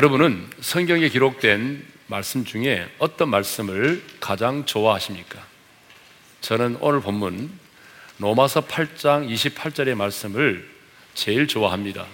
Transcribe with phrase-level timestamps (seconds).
[0.00, 5.38] 여러분은 성경에 기록된 말씀 중에 어떤 말씀을 가장 좋아하십니까?
[6.40, 7.50] 저는 오늘 본문
[8.16, 10.66] 로마서 8장 28절의 말씀을
[11.12, 12.06] 제일 좋아합니다.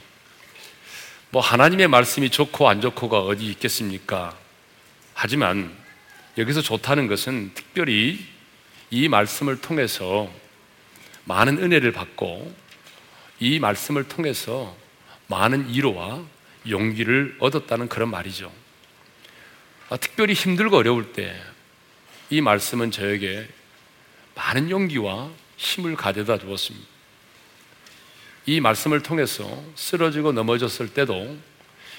[1.31, 4.37] 뭐 하나님의 말씀이 좋고 안 좋고가 어디 있겠습니까?
[5.15, 5.73] 하지만
[6.39, 8.19] 여기서 좋다는 것은 특별히
[8.91, 10.29] 이 말씀을 통해서
[11.23, 12.53] 많은 은혜를 받고
[13.39, 14.77] 이 말씀을 통해서
[15.29, 16.35] 많은 위로와
[16.69, 18.53] 용기를 얻었다는 그런 말이죠.
[19.89, 21.57] 아, 특별히 힘들고 어려울 때
[22.31, 23.49] 이 말씀은 저에게
[24.35, 26.87] 많은 용기와 힘을 가져다 주었습니다.
[28.47, 31.37] 이 말씀을 통해서 쓰러지고 넘어졌을 때도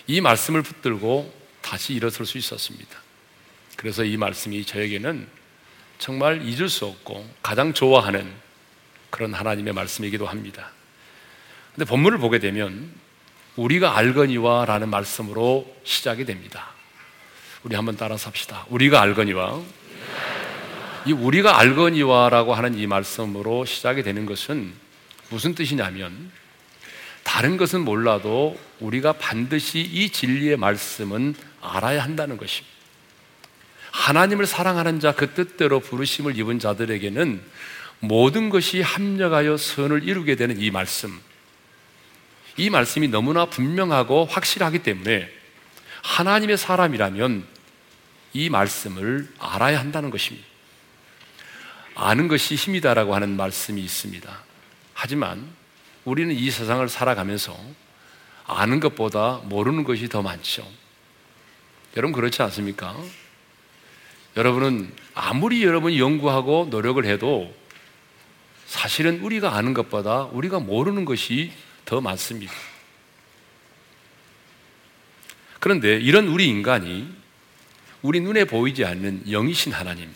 [0.05, 3.01] 이 말씀을 붙들고 다시 일어설 수 있었습니다.
[3.75, 5.27] 그래서 이 말씀이 저에게는
[5.97, 8.31] 정말 잊을 수 없고 가장 좋아하는
[9.09, 10.71] 그런 하나님의 말씀이기도 합니다.
[11.73, 12.93] 근데 본문을 보게 되면
[13.57, 16.67] 우리가 알거니와 라는 말씀으로 시작이 됩니다.
[17.63, 18.65] 우리 한번 따라서 합시다.
[18.69, 19.61] 우리가 알거니와
[21.05, 24.73] 이 우리가 알거니와 라고 하는 이 말씀으로 시작이 되는 것은
[25.29, 26.31] 무슨 뜻이냐면
[27.23, 32.77] 다른 것은 몰라도 우리가 반드시 이 진리의 말씀은 알아야 한다는 것입니다.
[33.91, 37.41] 하나님을 사랑하는 자, 그 뜻대로 부르심을 입은 자들에게는
[37.99, 41.19] 모든 것이 합력하여 선을 이루게 되는 이 말씀.
[42.57, 45.29] 이 말씀이 너무나 분명하고 확실하기 때문에
[46.01, 47.45] 하나님의 사람이라면
[48.33, 50.45] 이 말씀을 알아야 한다는 것입니다.
[51.95, 54.43] 아는 것이 힘이다라고 하는 말씀이 있습니다.
[54.93, 55.47] 하지만
[56.05, 57.57] 우리는 이 세상을 살아가면서
[58.45, 60.67] 아는 것보다 모르는 것이 더 많죠.
[61.95, 62.95] 여러분 그렇지 않습니까?
[64.35, 67.53] 여러분은 아무리 여러분이 연구하고 노력을 해도
[68.67, 71.51] 사실은 우리가 아는 것보다 우리가 모르는 것이
[71.87, 72.53] 더 많습니다.
[75.59, 77.11] 그런데 이런 우리 인간이
[78.01, 80.13] 우리 눈에 보이지 않는 영이신 하나님,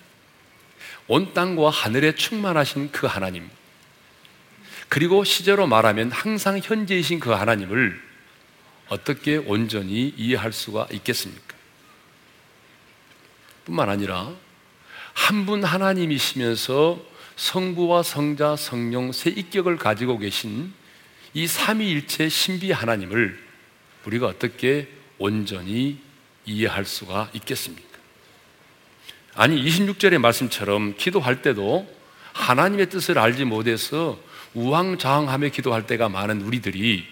[1.07, 3.49] 온 땅과 하늘에 충만하신 그 하나님,
[4.89, 7.99] 그리고 시제로 말하면 항상 현재이신 그 하나님을
[8.89, 11.55] 어떻게 온전히 이해할 수가 있겠습니까?
[13.63, 14.33] 뿐만 아니라
[15.13, 17.01] 한 분 하나님이시면서
[17.37, 20.73] 성부와 성자, 성령 세 입격을 가지고 계신
[21.33, 23.39] 이 삼위일체 신비 하나님을
[24.05, 24.87] 우리가 어떻게
[25.17, 25.99] 온전히
[26.45, 27.87] 이해할 수가 있겠습니까?
[29.35, 31.87] 아니 26절의 말씀처럼 기도할 때도
[32.33, 34.19] 하나님의 뜻을 알지 못해서
[34.53, 37.05] 우왕좌왕하며 기도할 때가 많은 우리들이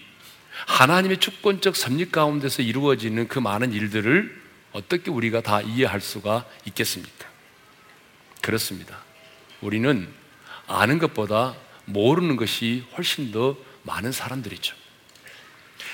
[0.68, 4.40] 하나님의 주권적 섭리 가운데서 이루어지는 그 많은 일들을
[4.74, 7.28] 어떻게 우리가 다 이해할 수가 있겠습니까?
[8.42, 9.00] 그렇습니다.
[9.62, 10.08] 우리는
[10.68, 11.56] 아는 것보다
[11.86, 13.58] 모르는 것이 훨씬 더
[13.90, 14.76] 많은 사람들이죠.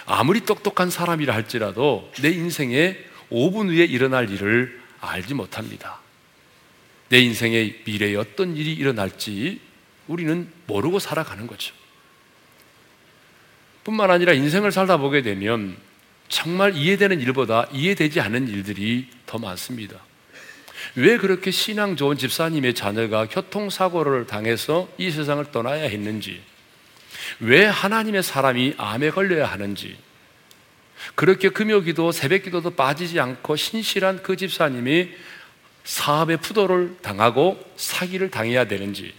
[0.06, 2.97] 아무리 똑똑한 사람이라 할지라도 내 인생에
[3.31, 6.00] 5분 후에 일어날 일을 알지 못합니다.
[7.09, 9.61] 내 인생의 미래에 어떤 일이 일어날지
[10.07, 11.73] 우리는 모르고 살아가는 거죠.
[13.83, 15.77] 뿐만 아니라 인생을 살다 보게 되면
[16.27, 20.00] 정말 이해되는 일보다 이해되지 않는 일들이 더 많습니다.
[20.95, 26.41] 왜 그렇게 신앙 좋은 집사님의 자녀가 교통사고를 당해서 이 세상을 떠나야 했는지,
[27.40, 29.97] 왜 하나님의 사람이 암에 걸려야 하는지,
[31.16, 35.09] 그렇게 금요기도 새벽기도도 빠지지 않고 신실한 그 집사님이
[35.84, 39.13] 사업의 부도를 당하고 사기를 당해야 되는지,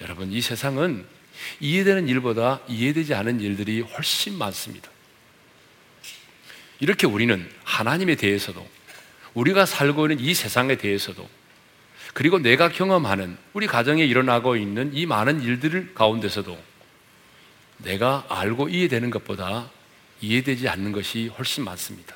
[0.00, 1.06] 여러분, 이 세상은
[1.60, 4.90] 이해되는 일보다 이해되지 않은 일들이 훨씬 많습니다.
[6.80, 8.66] 이렇게 우리는 하나님에 대해서도
[9.34, 11.28] 우리가 살고 있는 이 세상에 대해서도
[12.12, 16.56] 그리고 내가 경험하는 우리 가정에 일어나고 있는 이 많은 일들 가운데서도
[17.78, 19.70] 내가 알고 이해되는 것보다
[20.20, 22.14] 이해되지 않는 것이 훨씬 많습니다.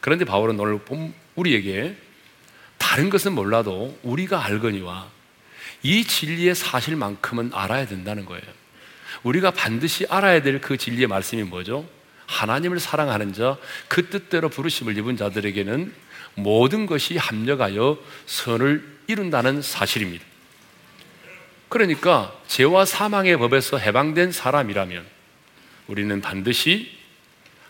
[0.00, 0.80] 그런데 바울은 오늘
[1.34, 1.96] 우리에게
[2.78, 5.10] 다른 것은 몰라도 우리가 알거니와
[5.82, 8.44] 이 진리의 사실만큼은 알아야 된다는 거예요.
[9.22, 11.88] 우리가 반드시 알아야 될 그 진리의 말씀이 뭐죠?
[12.26, 13.56] 하나님을 사랑하는 자,
[13.88, 15.92] 그 뜻대로 부르심을 입은 자들에게는
[16.34, 20.24] 모든 것이 합력하여 선을 이룬다는 사실입니다.
[21.68, 25.04] 그러니까 죄와 사망의 법에서 해방된 사람이라면
[25.86, 26.98] 우리는 반드시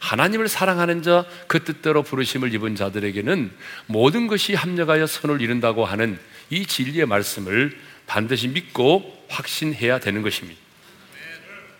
[0.01, 3.51] 하나님을 사랑하는 자, 그 뜻대로 부르심을 입은 자들에게는
[3.87, 6.19] 모든 것이 합력하여 선을 이룬다고 하는
[6.51, 10.61] 이 진리의 말씀을 반드시 믿고 확신해야 되는 것입니다.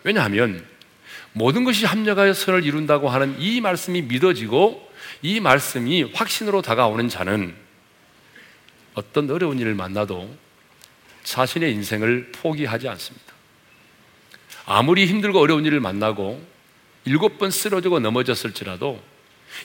[0.03, 0.65] 왜냐하면
[1.33, 4.89] 모든 것이 합력하여 선을 이룬다고 하는 이 말씀이 믿어지고
[5.21, 7.55] 이 말씀이 확신으로 다가오는 자는
[8.93, 10.35] 어떤 어려운 일을 만나도
[11.23, 13.33] 자신의 인생을 포기하지 않습니다.
[14.65, 16.45] 아무리 힘들고 어려운 일을 만나고
[17.05, 19.01] 일곱 번 쓰러지고 넘어졌을지라도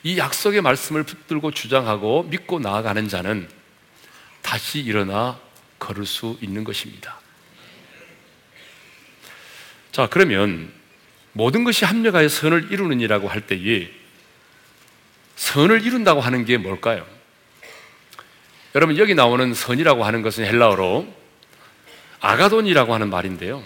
[0.02, 3.48] 이 약속의 말씀을 붙들고 주장하고 믿고 나아가는 자는
[4.42, 5.38] 다시 일어나
[5.78, 7.20] 걸을 수 있는 것입니다.
[9.92, 10.72] 자, 그러면
[11.32, 13.90] 모든 것이 합력하여 선을 이루느니라고 할 때에
[15.36, 17.06] 선을 이룬다고 하는 게 뭘까요?
[18.74, 21.23] 여러분, 여기 나오는 선이라고 하는 것은 헬라어로
[22.24, 23.62] 아가돈이라고 하는 말인데요.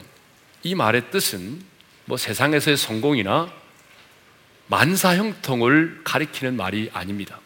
[0.64, 1.62] 이 말의 뜻은
[2.06, 3.52] 뭐 세상에서의 성공이나
[4.66, 7.38] 만사 형통을 가리키는 말이 아닙니다.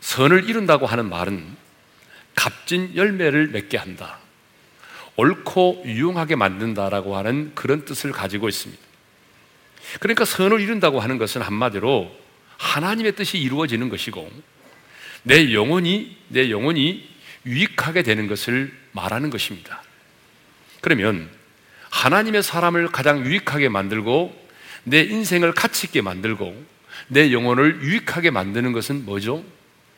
[0.00, 1.46] 선을 이룬다고 하는 말은
[2.34, 4.18] 값진 열매를 맺게 한다.
[5.14, 8.82] 옳고 유용하게 만든다라고 하는 그런 뜻을 가지고 있습니다.
[10.00, 12.10] 그러니까 선을 이룬다고 하는 것은 한마디로
[12.56, 14.28] 하나님의 뜻이 이루어지는 것이고
[15.22, 19.82] 내 영혼이 내 영혼이 유익하게 되는 것을 말하는 것입니다.
[20.80, 21.28] 그러면
[21.90, 24.48] 하나님의 사람을 가장 유익하게 만들고
[24.84, 26.54] 내 인생을 가치 있게 만들고
[27.08, 29.44] 내 영혼을 유익하게 만드는 것은 뭐죠?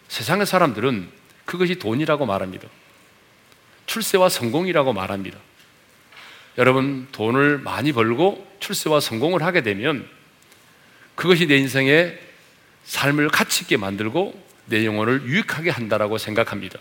[0.09, 1.09] 세상의 사람들은
[1.45, 2.69] 그것이 돈이라고 말합니다.
[3.87, 5.39] 출세와 성공이라고 말합니다.
[6.59, 10.07] 여러분, 돈을 많이 벌고 출세와 성공을 하게 되면
[11.15, 12.19] 그것이 내 인생의
[12.85, 16.79] 삶을 가치 있게 만들고 내 영혼을 유익하게 한다라고 생각합니다.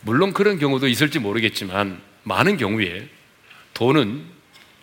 [0.00, 3.08] 물론 그런 경우도 있을지 모르겠지만 많은 경우에
[3.74, 4.24] 돈은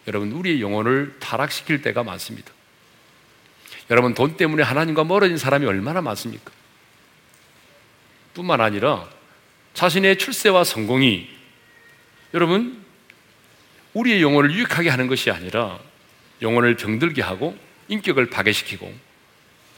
[0.07, 2.51] 여러분 우리의 영혼을 타락시킬 때가 많습니다.
[3.89, 6.51] 여러분 돈 때문에 하나님과 멀어진 사람이 얼마나 많습니까?
[8.33, 9.07] 뿐만 아니라
[9.73, 11.29] 자신의 출세와 성공이
[12.33, 12.83] 여러분
[13.93, 15.79] 우리의 영혼을 유익하게 하는 것이 아니라
[16.41, 17.57] 영혼을 병들게 하고
[17.87, 18.93] 인격을 파괴시키고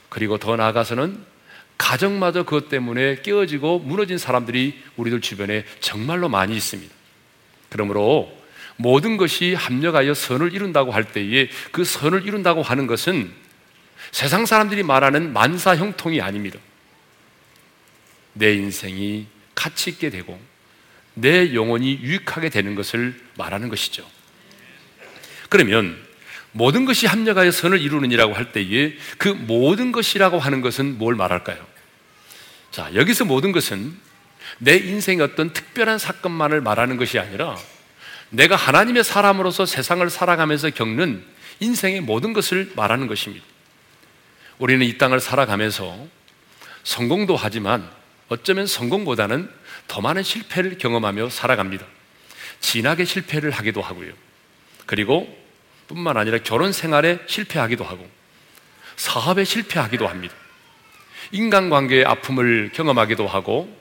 [0.10, 1.35] 그리고 더 나아가서는
[1.78, 6.94] 가정마저 그것 때문에 깨어지고 무너진 사람들이 우리들 주변에 정말로 많이 있습니다.
[7.70, 8.36] 그러므로
[8.78, 13.32] 모든 것이 합력하여 선을 이룬다고 할 때에 그 선을 이룬다고 하는 것은
[14.12, 16.60] 세상 사람들이 말하는 만사 형통이 아닙니다.
[18.34, 20.40] 내 인생이 가치 있게 되고
[21.14, 24.06] 내 영혼이 유익하게 되는 것을 말하는 것이죠.
[25.50, 26.05] 그러면
[26.58, 31.58] 모든 것이 합력하여 선을 이루느니라고 할 때에 그 모든 것이라고 하는 것은 뭘 말할까요?
[32.72, 33.94] 자, 여기서 모든 것은
[34.60, 37.58] 내 인생의 어떤 특별한 사건만을 말하는 것이 아니라
[38.30, 41.26] 내가 하나님의 사람으로서 세상을 살아가면서 겪는
[41.60, 43.46] 인생의 모든 것을 말하는 것입니다.
[44.58, 46.08] 우리는 이 땅을 살아가면서
[46.86, 47.86] 성공도 하지만
[48.30, 49.50] 어쩌면 성공보다는
[49.90, 51.86] 더 많은 실패를 경험하며 살아갑니다.
[52.62, 54.14] 진하게 실패를 하기도 하고요.
[54.86, 55.45] 그리고
[55.88, 58.08] 뿐만 아니라 결혼 생활에 실패하기도 하고
[58.96, 60.34] 사업에 실패하기도 합니다.
[61.32, 63.76] 인간관계의 아픔을 경험하기도 하고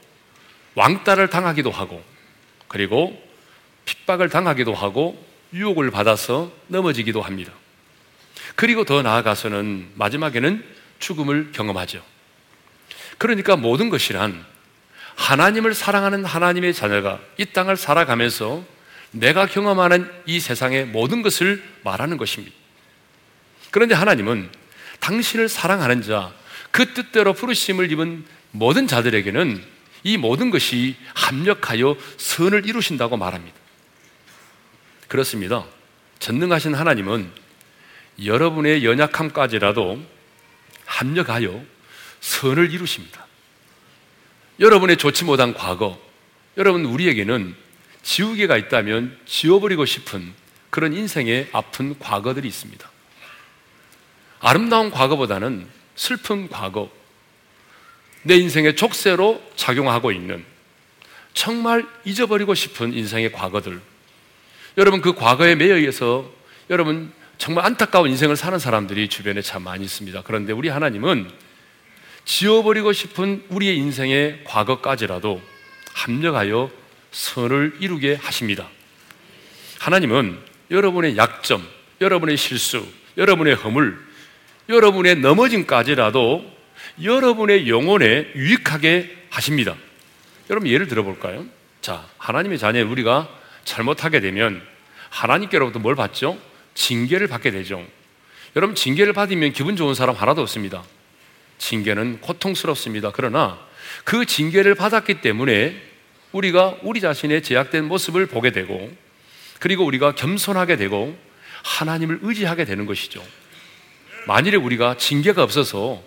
[0.75, 2.03] 왕따를 당하기도 하고
[2.69, 3.21] 그리고
[3.85, 5.23] 핍박을 당하기도 하고
[5.53, 7.53] 유혹을 받아서 넘어지기도 합니다.
[8.57, 10.65] 그리고 더 나아가서는 마지막에는
[10.99, 12.03] 죽음을 경험하죠.
[13.19, 14.45] 그러니까 모든 것이란
[15.17, 18.65] 하나님을 사랑하는 하나님의 자녀가 이 땅을 살아가면서
[19.15, 22.55] 내가 경험하는 이 세상의 모든 것을 말하는 것입니다.
[23.71, 24.51] 그런데 하나님은
[25.01, 26.33] 당신을 사랑하는 자,
[26.71, 29.63] 그 뜻대로 부르심을 입은 모든 자들에게는
[30.03, 33.57] 이 모든 것이 합력하여 선을 이루신다고 말합니다.
[35.09, 35.65] 그렇습니다.
[36.19, 37.31] 전능하신 하나님은
[38.25, 40.05] 여러분의 연약함까지라도
[40.87, 41.63] 합력하여
[42.21, 43.27] 선을 이루십니다.
[44.61, 46.01] 여러분의 좋지 못한 과거,
[46.57, 47.64] 여러분 우리에게는
[48.05, 50.33] 지우개가 있다면 지워버리고 싶은
[50.71, 52.89] 그런 인생의 아픈 과거들이 있습니다.
[54.41, 56.91] 아름다운 과거보다는 슬픈 과거,
[58.23, 60.45] 내 인생의 족쇄로 작용하고 있는
[61.33, 63.81] 정말 잊어버리고 싶은 인생의 과거들.
[64.77, 66.31] 여러분 그 과거에 매여 있어서
[66.71, 70.23] 여러분 정말 안타까운 인생을 사는 사람들이 주변에 참 많이 있습니다.
[70.23, 71.31] 그런데 우리 하나님은
[72.25, 75.41] 지워버리고 싶은 우리의 인생의 과거까지라도
[75.95, 76.84] 합력하여
[77.15, 78.69] 선을 이루게 하십니다.
[79.79, 80.39] 하나님은
[80.71, 81.67] 여러분의 약점,
[82.01, 83.99] 여러분의 실수, 여러분의 허물,
[84.69, 86.53] 여러분의 넘어짐까지라도
[87.03, 89.77] 여러분의 영혼에 유익하게 하십니다.
[90.51, 91.47] 여러분 예를 들어볼까요?
[91.81, 93.29] 자, 하나님의 자녀 우리가
[93.65, 94.61] 잘못하게 되면
[95.11, 96.39] 하나님께로부터 뭘 받죠?
[96.75, 97.87] 징계를 받게 되죠.
[98.57, 100.83] 여러분 징계를 받으면 기분 좋은 사람 하나도 없습니다.
[101.59, 103.13] 징계는 고통스럽습니다.
[103.15, 103.59] 그러나
[104.03, 105.94] 그 징계를 받았기 때문에
[106.35, 108.93] 우리가 우리 자신의 제약된 모습을 보게 되고
[109.61, 111.17] 그리고 우리가 겸손하게 되고
[111.63, 113.25] 하나님을 의지하게 되는 것이죠.
[114.27, 116.03] 만일에 우리가 징계가 없어서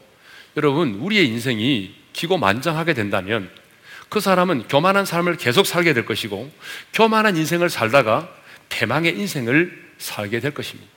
[0.57, 3.49] 여러분 우리의 인생이 기고만장하게 된다면
[4.09, 6.51] 그 사람은 교만한 삶을 계속 살게 될 것이고
[6.93, 8.29] 교만한 인생을 살다가
[8.69, 10.89] 대망의 인생을 살게 될 것입니다.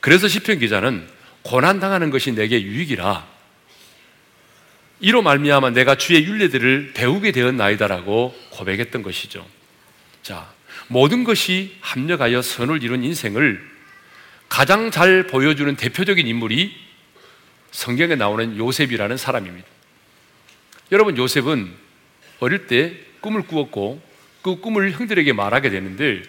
[0.00, 1.08] 그래서 시편 기자는
[1.42, 3.26] 고난 당하는 것이 내게 유익이라
[5.00, 9.46] 이로 말미암아 내가 주의 윤례들을 배우게 되었나이다라고 고백했던 것이죠.
[10.22, 10.52] 자,
[10.88, 13.64] 모든 것이 합력하여 선을 이룬 인생을
[14.48, 16.74] 가장 잘 보여주는 대표적인 인물이
[17.70, 19.66] 성경에 나오는 요셉이라는 사람입니다.
[20.90, 21.70] 여러분, 요셉은
[22.40, 24.00] 어릴 때 꿈을 꾸었고
[24.42, 26.22] 그 꿈을 형들에게 말하게 되는데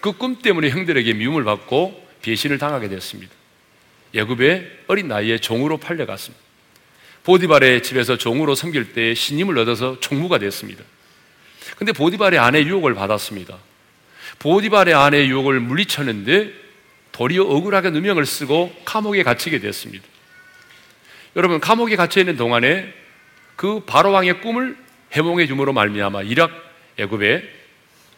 [0.00, 3.32] 그 꿈 때문에 형들에게 미움을 받고 배신을 당하게 되었습니다.
[4.14, 6.49] 예굽의 어린 나이에 종으로 팔려갔습니다.
[7.24, 10.84] 보디발의 집에서 종으로 섬길 때 신임을 얻어서 총무가 됐습니다.
[11.76, 13.58] 근데 보디발의 아내 유혹을 받았습니다.
[14.38, 16.52] 보디발의 아내 유혹을 물리쳤는데
[17.12, 20.04] 도리어 억울하게 누명을 쓰고 감옥에 갇히게 됐습니다.
[21.36, 22.92] 여러분 감옥에 갇혀 있는 동안에
[23.56, 24.76] 그 바로 왕의 꿈을
[25.12, 26.50] 해몽해 줌으로 말미암아 이락
[26.98, 27.48] 애굽의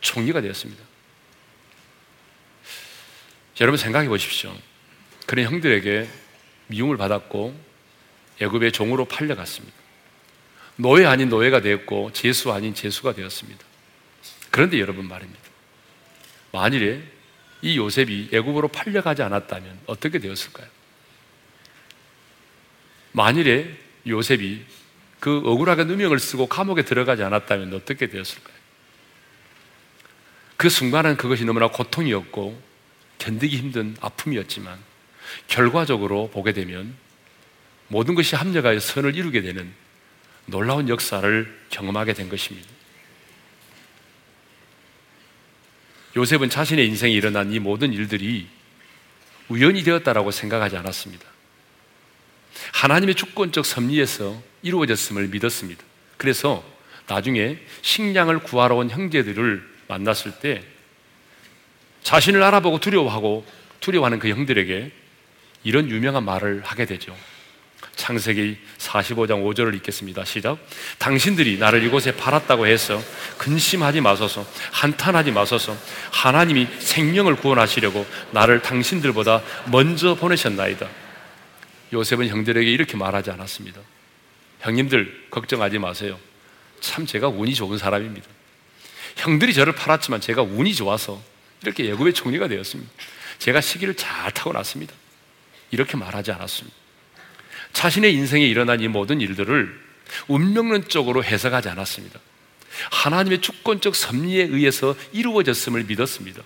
[0.00, 0.82] 총리가 되었습니다.
[3.60, 4.52] 여러분 생각해 보십시오.
[5.26, 6.08] 그런 형들에게
[6.68, 7.71] 미움을 받았고
[8.40, 9.74] 애굽의 종으로 팔려갔습니다.
[10.76, 13.64] 노예 아닌 노예가 되었고 제수 아닌 제수가 되었습니다.
[14.50, 15.40] 그런데 여러분 말입니다.
[16.52, 17.02] 만일에
[17.62, 20.66] 이 요셉이 애굽으로 팔려가지 않았다면 어떻게 되었을까요?
[23.12, 24.64] 만일에 요셉이
[25.20, 28.56] 그 억울하게 누명을 쓰고 감옥에 들어가지 않았다면 어떻게 되었을까요?
[30.56, 32.60] 그 순간은 그것이 너무나 고통이었고
[33.18, 34.78] 견디기 힘든 아픔이었지만
[35.46, 36.94] 결과적으로 보게 되면
[37.92, 39.70] 모든 것이 합력하여 선을 이루게 되는
[40.46, 42.66] 놀라운 역사를 경험하게 된 것입니다.
[46.16, 48.48] 요셉은 자신의 인생에 일어난 이 모든 일들이
[49.50, 51.26] 우연이 되었다라고 생각하지 않았습니다.
[52.72, 55.84] 하나님의 주권적 섭리에서 이루어졌음을 믿었습니다.
[56.16, 56.64] 그래서
[57.06, 60.64] 나중에 식량을 구하러 온 형제들을 만났을 때
[62.04, 63.44] 자신을 알아보고 두려워하고
[63.80, 64.90] 두려워하는 그 형들에게
[65.64, 67.14] 이런 유명한 말을 하게 되죠.
[67.96, 70.24] 창세기 45장 5절을 읽겠습니다.
[70.24, 70.58] 시작.
[70.98, 73.02] 당신들이 나를 이곳에 팔았다고 해서
[73.38, 75.76] 근심하지 마소서, 한탄하지 마소서.
[76.10, 80.88] 하나님이 생명을 구원하시려고 나를 당신들보다 먼저 보내셨나이다.
[81.92, 83.80] 요셉은 형들에게 이렇게 말하지 않았습니다.
[84.60, 86.18] 형님들 걱정하지 마세요.
[86.80, 88.26] 참 제가 운이 좋은 사람입니다.
[89.16, 91.22] 형들이 저를 팔았지만 제가 운이 좋아서
[91.62, 92.90] 이렇게 예굽의 총리가 되었습니다.
[93.38, 94.94] 제가 시기를 잘 타고 났습니다.
[95.70, 96.81] 이렇게 말하지 않았습니다.
[97.72, 99.80] 자신의 인생에 일어난 이 모든 일들을
[100.28, 102.20] 운명론적으로 해석하지 않았습니다.
[102.90, 106.42] 하나님의 주권적 섭리에 의해서 이루어졌음을 믿었습니다.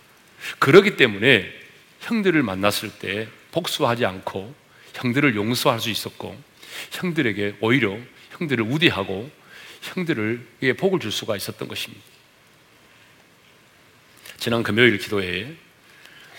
[0.59, 1.53] 그러기 때문에
[2.01, 4.55] 형들을 만났을 때 복수하지 않고
[4.95, 6.37] 형들을 용서할 수 있었고
[6.93, 7.99] 형들에게 오히려
[8.39, 9.31] 형들을 우대하고
[9.83, 12.03] 형들에게 복을 줄 수가 있었던 것입니다.
[14.39, 15.55] 지난 금요일 기도회에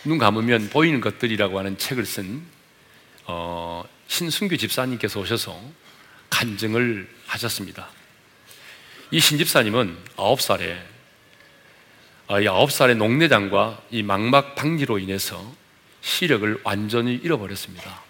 [0.06, 2.44] 눈 감으면 보이는 것들이라고 하는 책을 쓴
[3.25, 5.59] 어, 신순규 집사님께서 오셔서
[6.29, 7.89] 간증을 하셨습니다.
[9.11, 10.83] 이 신집사님은 아홉 살에
[12.27, 15.55] 아, 이 아홉 살의 녹내장과 이 망막 박리로 인해서
[16.01, 18.03] 시력을 완전히 잃어버렸습니다.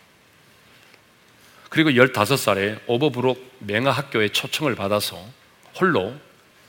[1.70, 5.24] 그리고 15살에 오버브록 맹아 학교에 초청을 받아서
[5.80, 6.16] 홀로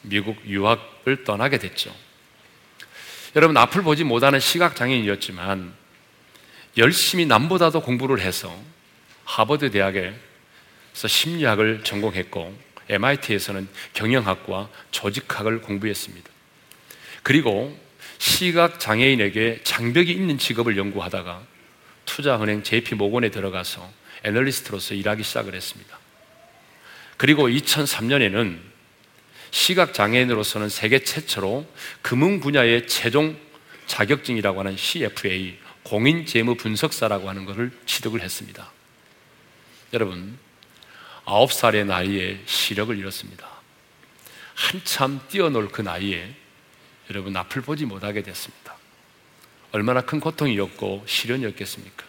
[0.02, 1.94] 미국 유학을 떠나게 됐죠.
[3.36, 5.72] 여러분, 앞을 보지 못하는 시각장애인이었지만
[6.76, 8.54] 열심히 남보다도 공부를 해서
[9.28, 12.58] 하버드 대학에서 심리학을 전공했고
[12.88, 16.30] MIT에서는 경영학과 조직학을 공부했습니다.
[17.22, 17.78] 그리고
[18.16, 21.42] 시각 장애인에게 장벽이 있는 직업을 연구하다가
[22.06, 23.88] 투자은행 JP 모건에 들어가서
[24.24, 25.98] 애널리스트로서 일하기 시작을 했습니다.
[27.18, 28.58] 그리고 2003년에는
[29.50, 31.66] 시각 장애인으로서는 세계 최초로
[32.00, 33.36] 금융 분야의 최종
[33.86, 38.77] 자격증이라고 하는 CFA 공인 재무 분석사라고 하는 것을 취득을 했습니다.
[39.92, 40.38] 여러분,
[41.24, 43.48] 아홉 살의 나이에 시력을 잃었습니다.
[44.54, 46.34] 한참 뛰어놀 그 나이에
[47.10, 48.76] 여러분 앞을 보지 못하게 됐습니다.
[49.72, 52.04] 얼마나 큰 고통이었고 시련이었겠습니까?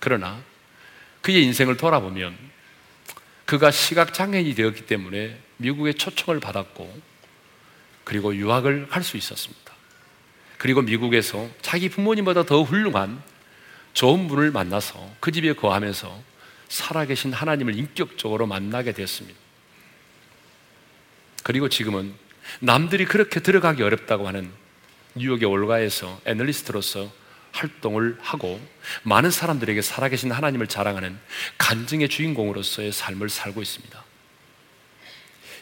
[0.00, 0.40] 그러나
[1.22, 2.36] 그의 인생을 돌아보면
[3.46, 7.00] 그가 시각장애인이 되었기 때문에 미국의 초청을 받았고
[8.04, 9.72] 그리고 유학을 할 수 있었습니다.
[10.58, 13.22] 그리고 미국에서 자기 부모님보다 더 훌륭한
[13.92, 16.33] 좋은 분을 만나서 그 집에 거하면서
[16.74, 19.38] 살아계신 하나님을 인격적으로 만나게 됐습니다.
[21.44, 22.12] 그리고 지금은
[22.58, 24.50] 남들이 그렇게 들어가기 어렵다고 하는
[25.14, 27.12] 뉴욕의 올가에서 애널리스트로서
[27.52, 28.60] 활동을 하고
[29.04, 31.16] 많은 사람들에게 살아계신 하나님을 자랑하는
[31.58, 34.04] 간증의 주인공으로서의 삶을 살고 있습니다.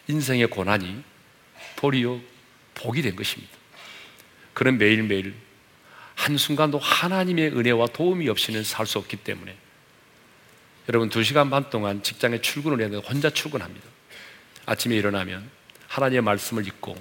[0.09, 1.05] 인생의 고난이
[1.77, 2.21] 도리어
[2.75, 3.53] 복이 된 것입니다.
[4.55, 5.35] 그는 매일매일
[6.15, 9.55] 한순간도 하나님의 은혜와 도움이 없이는 살 수 없기 때문에
[10.89, 13.87] 여러분 두 시간 반 동안 직장에 출근을 해야 혼자 출근합니다.
[14.67, 15.49] 아침에 일어나면
[15.87, 16.97] 하나님의 말씀을 읽고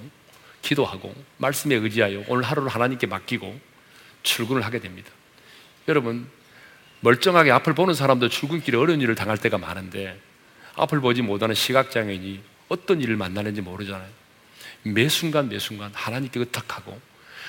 [0.62, 3.58] 기도하고 말씀에 의지하여 오늘 하루를 하나님께 맡기고
[4.22, 5.10] 출근을 하게 됩니다.
[5.88, 6.28] 여러분
[7.00, 10.20] 멀쩡하게 앞을 보는 사람도 출근길에 어려운 일을 당할 때가 많은데
[10.76, 14.08] 앞을 보지 못하는 시각장애인이 어떤 일을 만나는지 모르잖아요.
[14.84, 17.00] 매 순간 매 순간 하나님께 의탁하고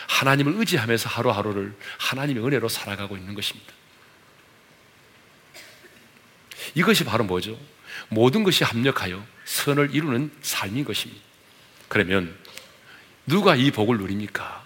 [0.07, 3.71] 하나님을 의지하면서 하루하루를 하나님의 은혜로 살아가고 있는 것입니다.
[6.75, 7.57] 이것이 바로 뭐죠?
[8.09, 11.21] 모든 것이 합력하여 선을 이루는 삶인 것입니다.
[11.87, 12.35] 그러면
[13.25, 14.63] 누가 이 복을 누립니까?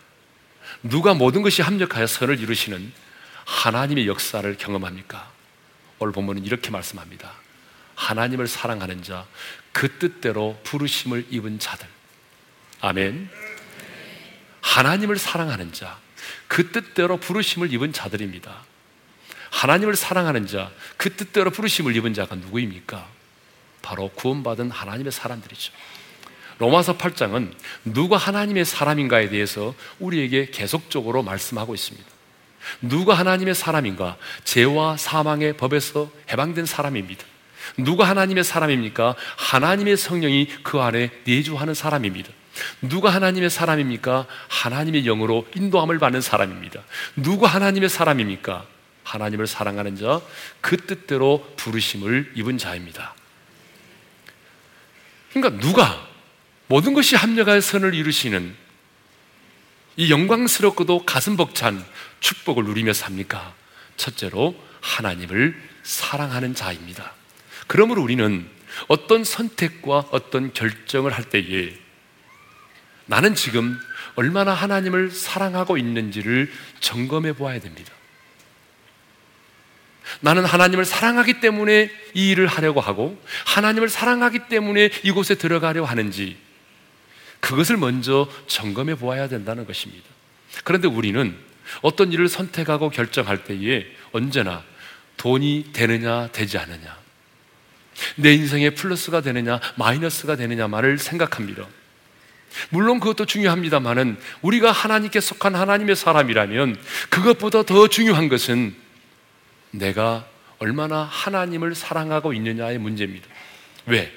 [0.83, 2.91] 누가 모든 것이 합력하여 선을 이루시는
[3.45, 5.31] 하나님의 역사를 경험합니까?
[5.99, 7.33] 오늘 본문은 이렇게 말씀합니다.
[7.95, 9.25] 하나님을 사랑하는 자,
[9.71, 11.87] 그 뜻대로 부르심을 입은 자들.
[12.81, 13.29] 아멘.
[14.61, 15.97] 하나님을 사랑하는 자,
[16.47, 18.66] 그 뜻대로 부르심을 입은 자들입니다.
[19.49, 23.07] 하나님을 사랑하는 자, 그 뜻대로 부르심을 입은 자가 누구입니까?
[23.81, 25.71] 바로 구원받은 하나님의 사람들이죠.
[26.59, 27.51] 로마서 8장은
[27.85, 32.07] 누가 하나님의 사람인가에 대해서 우리에게 계속적으로 말씀하고 있습니다.
[32.81, 34.17] 누가 하나님의 사람인가?
[34.43, 37.23] 죄와 사망의 법에서 해방된 사람입니다.
[37.77, 39.15] 누가 하나님의 사람입니까?
[39.37, 42.29] 하나님의 성령이 그 안에 내주하는 사람입니다.
[42.81, 44.25] 누가 하나님의 사람입니까?
[44.47, 46.81] 하나님의 영으로 인도함을 받는 사람입니다.
[47.15, 48.65] 누가 하나님의 사람입니까?
[49.07, 50.21] 하나님을 사랑하는 자,
[50.59, 53.15] 그 뜻대로 부르심을 입은 자입니다.
[55.31, 56.07] 그러니까 누가
[56.67, 58.53] 모든 것이 합력하여 선을 이루시는
[59.95, 61.83] 이 영광스럽고도 가슴 벅찬
[62.19, 63.55] 축복을 누리며 삽니까?
[63.95, 67.13] 첫째로 하나님을 사랑하는 자입니다.
[67.67, 68.47] 그러므로 우리는
[68.89, 71.73] 어떤 선택과 어떤 결정을 할 때에
[73.05, 73.79] 나는 지금
[74.15, 77.96] 얼마나 하나님을 사랑하고 있는지를 점검해 보아야 됩니다.
[80.21, 86.37] 나는 하나님을 사랑하기 때문에 이 일을 하려고 하고 하나님을 사랑하기 때문에 이곳에 들어가려 하는지
[87.39, 90.03] 그것을 먼저 점검해 보아야 된다는 것입니다.
[90.63, 91.35] 그런데 우리는
[91.81, 94.63] 어떤 일을 선택하고 결정할 때에 언제나
[95.17, 96.97] 돈이 되느냐 되지 않느냐
[98.15, 101.67] 내 인생에 플러스가 되느냐 마이너스가 되느냐만을 생각합니다.
[102.69, 106.77] 물론 그것도 중요합니다만은 우리가 하나님께 속한 하나님의 사람이라면
[107.09, 108.75] 그것보다 더 중요한 것은
[109.71, 110.27] 내가
[110.59, 113.27] 얼마나 하나님을 사랑하고 있느냐의 문제입니다.
[113.85, 114.11] 왜?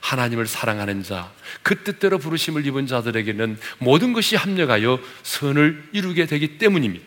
[0.00, 7.04] 하나님을 사랑하는 자, 그 뜻대로 부르심을 입은 자들에게는 모든 것이 합력하여 선을 이루게 되기 때문입니다.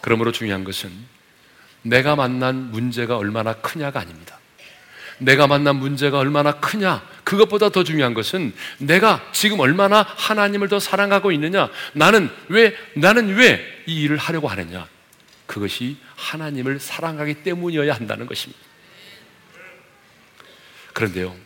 [0.00, 0.90] 그러므로 중요한 것은
[1.82, 4.38] 내가 만난 문제가 얼마나 크냐가 아닙니다.
[5.18, 11.32] 내가 만난 문제가 얼마나 크냐, 그것보다 더 중요한 것은 내가 지금 얼마나 하나님을 더 사랑하고
[11.32, 14.88] 있느냐, 나는 왜, 나는 왜 이 일을 하려고 하느냐,
[15.46, 18.60] 그것이 하나님을 사랑하기 때문이어야 한다는 것입니다.
[20.92, 21.36] 그런데요,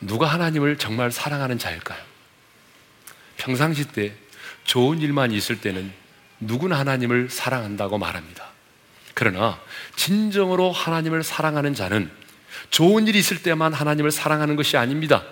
[0.00, 2.02] 누가 하나님을 정말 사랑하는 자일까요?
[3.38, 4.14] 평상시 때
[4.64, 5.92] 좋은 일만 있을 때는
[6.40, 8.53] 누구나 하나님을 사랑한다고 말합니다.
[9.14, 9.60] 그러나
[9.96, 12.10] 진정으로 하나님을 사랑하는 자는
[12.70, 15.24] 좋은 일이 있을 때만 하나님을 사랑하는 것이 아닙니다.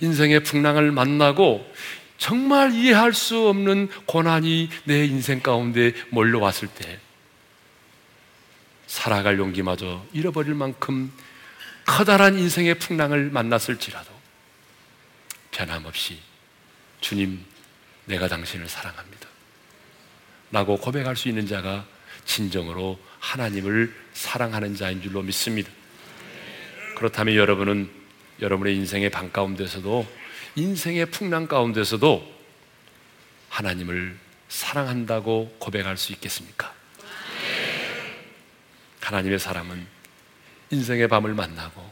[0.00, 1.70] 인생의 풍랑을 만나고
[2.16, 6.98] 정말 이해할 수 없는 고난이 내 인생 가운데 몰려왔을 때
[8.86, 11.12] 살아갈 용기마저 잃어버릴 만큼
[11.86, 14.10] 커다란 인생의 풍랑을 만났을지라도
[15.52, 16.18] 변함없이
[17.00, 17.44] 주님,
[18.06, 19.28] 내가 당신을 사랑합니다.
[20.50, 21.86] 라고 고백할 수 있는 자가
[22.28, 25.70] 진정으로 하나님을 사랑하는 자인 줄로 믿습니다.
[26.96, 27.90] 그렇다면 여러분은
[28.40, 30.06] 여러분의 인생의 방 가운데서도
[30.54, 32.38] 인생의 풍랑 가운데서도
[33.48, 34.16] 하나님을
[34.48, 36.72] 사랑한다고 고백할 수 있겠습니까?
[39.00, 39.86] 하나님의 사람은
[40.70, 41.90] 인생의 밤을 만나고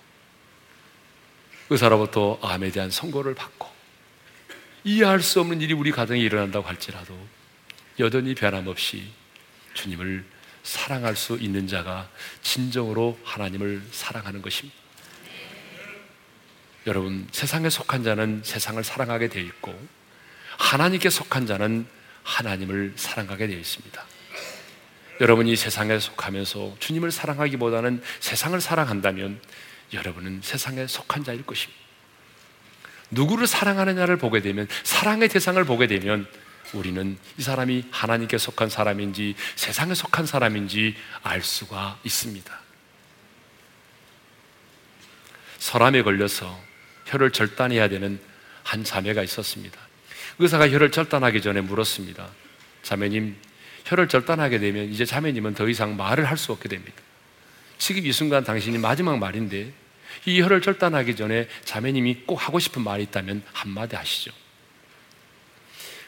[1.70, 3.68] 의사로부터 암에 대한 선고를 받고
[4.85, 7.18] 이해할 수 없는 일이 우리 가정에 일어난다고 할지라도
[7.99, 9.11] 여전히 변함없이
[9.76, 10.24] 주님을
[10.64, 12.08] 사랑할 수 있는 자가
[12.42, 14.76] 진정으로 하나님을 사랑하는 것입니다.
[16.88, 19.78] 여러분, 세상에 속한 자는 세상을 사랑하게 되어 있고,
[20.58, 21.86] 하나님께 속한 자는
[22.24, 24.04] 하나님을 사랑하게 되어 있습니다.
[25.20, 29.40] 여러분이 세상에 속하면서 주님을 사랑하기보다는 세상을 사랑한다면
[29.92, 31.80] 여러분은 세상에 속한 자일 것입니다.
[33.10, 36.26] 누구를 사랑하느냐를 보게 되면 사랑의 대상을 보게 되면
[36.72, 42.61] 우리는 이 사람이 하나님께 속한 사람인지 세상에 속한 사람인지 알 수가 있습니다.
[45.59, 46.59] 설암에 걸려서
[47.07, 48.20] 혀를 절단해야 되는
[48.62, 49.79] 한 자매가 있었습니다.
[50.38, 52.29] 의사가 혀를 절단하기 전에 물었습니다.
[52.83, 53.37] 자매님,
[53.85, 56.94] 혀를 절단하게 되면 이제 자매님은 더 이상 말을 할 수 없게 됩니다.
[57.79, 59.72] 지금 이 순간 당신이 마지막 말인데
[60.24, 64.33] 이 혀를 절단하기 전에 자매님이 꼭 하고 싶은 말이 있다면 한마디 하시죠.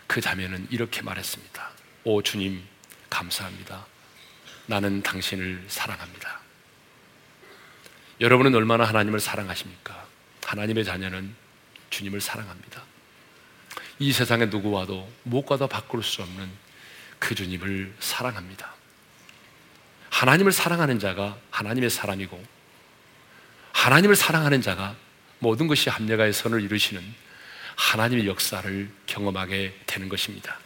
[0.08, 1.70] 그 자매는 이렇게 말했습니다.
[2.04, 2.64] 오 주님,
[3.08, 3.86] 감사합니다.
[4.66, 6.40] 나는 당신을 사랑합니다.
[8.20, 10.06] 여러분은 얼마나 하나님을 사랑하십니까?
[10.44, 11.34] 하나님의 자녀는
[11.90, 12.82] 주님을 사랑합니다.
[14.00, 16.50] 이 세상의 누구와도 무엇과도 바꿀 수 없는
[17.18, 18.74] 그 주님을 사랑합니다.
[20.10, 22.42] 하나님을 사랑하는 자가 하나님의 사람이고
[23.72, 24.96] 하나님을 사랑하는 자가
[25.38, 27.02] 모든 것이 합력하여 선을 이루시는
[27.78, 30.58] 하나님의 역사를 경험하게 되는 것입니다.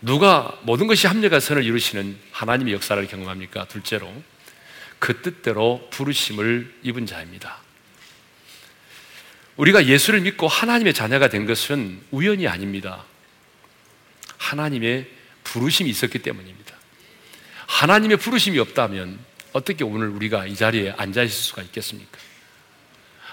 [0.00, 3.66] 누가 모든 것이 합력하여 선을 이루시는 하나님의 역사를 경험합니까?
[3.66, 4.10] 둘째로
[5.00, 7.58] 그 뜻대로 부르심을 입은 자입니다.
[9.56, 13.04] 우리가 예수를 믿고 하나님의 자녀가 된 것은 우연이 아닙니다.
[14.38, 15.10] 하나님의
[15.42, 16.76] 부르심이 있었기 때문입니다.
[17.66, 19.18] 하나님의 부르심이 없다면
[19.52, 22.18] 어떻게 오늘 우리가 이 자리에 앉아 있을 수가 있겠습니까?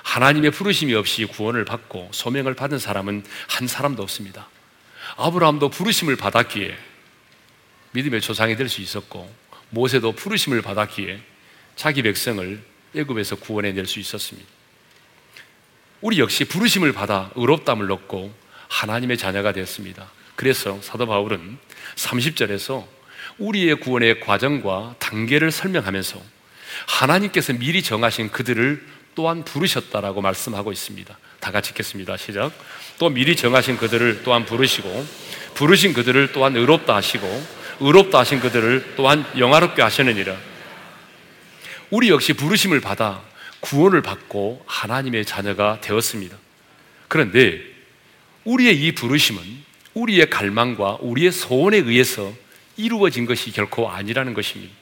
[0.04, 4.48] 하나님의 부르심이 없이 구원을 받고 소명을 받은 사람은 한 사람도 없습니다.
[5.18, 6.78] 아브라함도 부르심을 받았기에
[7.92, 9.34] 믿음의 조상이 될 수 있었고
[9.70, 11.20] 모세도 부르심을 받았기에
[11.76, 12.64] 자기 백성을
[12.96, 14.48] 애굽에서 구원해 낼 수 있었습니다.
[16.02, 18.34] 우리 역시 부르심을 받아 의롭담을 얻고
[18.68, 20.12] 하나님의 자녀가 되었습니다.
[20.36, 21.58] 그래서 사도 바울은
[21.96, 22.86] 30절에서
[23.38, 26.22] 우리의 구원의 과정과 단계를 설명하면서
[26.88, 31.18] 하나님께서 미리 정하신 그들을 또한 부르셨다라고 말씀하고 있습니다.
[31.40, 32.18] 다 같이 읽겠습니다.
[32.18, 32.52] 시작.
[32.98, 35.06] 또 미리 정하신 그들을 또한 부르시고
[35.56, 40.36] 부르신 그들을 또한 의롭다 하시고 의롭다 하신 그들을 또한 영화롭게 하시느니라.
[41.90, 43.22] 우리 역시 부르심을 받아
[43.60, 46.38] 구원을 받고 하나님의 자녀가 되었습니다.
[47.08, 47.62] 그런데
[48.46, 49.42] 우리의 이 부르심은
[49.94, 52.34] 우리의 갈망과 우리의 소원에 의해서
[52.78, 54.74] 이루어진 것이 결코 아니라는 것입니다.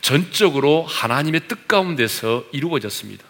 [0.00, 3.24] 전적으로 하나님의 뜻 가운데서 이루어졌습니다.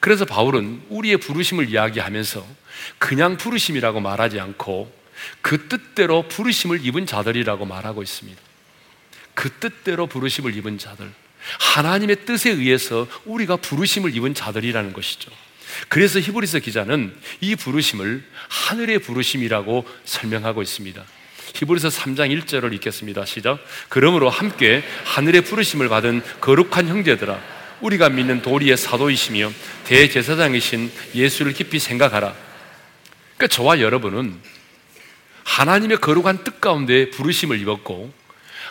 [0.00, 2.46] 그래서 바울은 우리의 부르심을 이야기하면서
[2.98, 4.92] 그냥 부르심이라고 말하지 않고
[5.42, 8.40] 그 뜻대로 부르심을 입은 자들이라고 말하고 있습니다.
[9.34, 11.10] 그 뜻대로 부르심을 입은 자들.
[11.58, 15.30] 하나님의 뜻에 의해서 우리가 부르심을 입은 자들이라는 것이죠.
[15.88, 21.04] 그래서 히브리서 기자는 이 부르심을 하늘의 부르심이라고 설명하고 있습니다.
[21.54, 23.24] 히브리서 3장 1절을 읽겠습니다.
[23.24, 23.58] 시작.
[23.88, 27.38] 그러므로 함께 하늘의 부르심을 받은 거룩한 형제들아
[27.80, 29.50] 우리가 믿는 도리의 사도이시며
[29.84, 32.34] 대제사장이신 예수를 깊이 생각하라.
[33.36, 34.38] 그러니까 저와 여러분은
[35.44, 38.12] 하나님의 거룩한 뜻 가운데 부르심을 입었고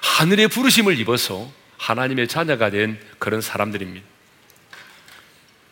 [0.02, 4.06] 하늘의 부르심을 입어서 하나님의 자녀가 된 그런 사람들입니다.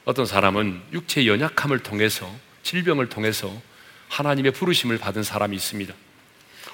[0.06, 3.54] 어떤 사람은 육체의 연약함을 통해서 질병을 통해서
[4.10, 5.94] 하나님의 부르심을 받은 사람이 있습니다.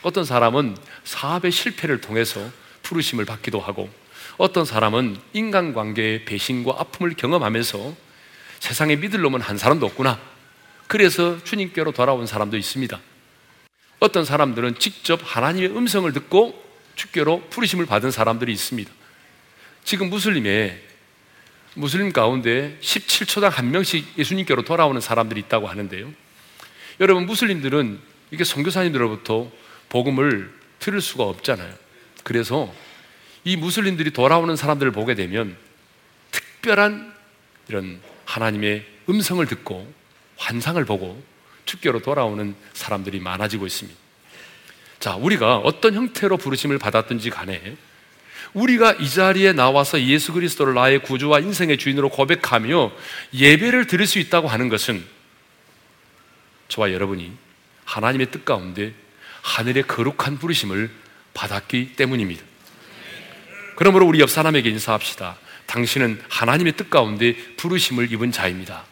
[0.03, 2.47] 어떤 사람은 사업의 실패를 통해서
[2.83, 3.89] 부르심을 받기도 하고
[4.37, 7.95] 어떤 사람은 인간관계의 배신과 아픔을 경험하면서
[8.59, 10.19] 세상에 믿을 놈은 한 사람도 없구나.
[10.87, 12.99] 그래서 주님께로 돌아온 사람도 있습니다.
[13.99, 16.61] 어떤 사람들은 직접 하나님의 음성을 듣고
[16.95, 18.91] 주께로 부르심을 받은 사람들이 있습니다.
[19.83, 20.81] 지금 무슬림에
[21.75, 26.11] 무슬림 가운데 17초당 한 명씩 예수님께로 돌아오는 사람들이 있다고 하는데요.
[26.99, 27.99] 여러분 무슬림들은
[28.31, 29.51] 이게 선교사님들로부터
[29.93, 31.71] 복음을 들을 수가 없잖아요.
[32.23, 32.73] 그래서
[33.43, 35.55] 이 무슬림들이 돌아오는 사람들을 보게 되면
[36.31, 37.13] 특별한
[37.67, 39.93] 이런 하나님의 음성을 듣고
[40.37, 41.21] 환상을 보고
[41.65, 43.99] 축교로 돌아오는 사람들이 많아지고 있습니다.
[44.99, 47.77] 자, 우리가 어떤 형태로 부르심을 받았든지 간에
[48.55, 52.91] 우리가 이 자리에 나와서 예수 그리스도를 나의 구주와 인생의 주인으로 고백하며
[53.35, 55.05] 예배를 드릴 수 있다고 하는 것은
[56.69, 57.31] 저와 여러분이
[57.85, 59.02] 하나님의 뜻 가운데
[59.43, 60.89] 하늘의 거룩한 부르심을
[61.33, 62.43] 받았기 때문입니다.
[63.75, 65.37] 그러므로 우리 옆 사람에게 인사합시다.
[65.67, 68.85] 당신은 하나님의 뜻 가운데 부르심을 입은 자입니다.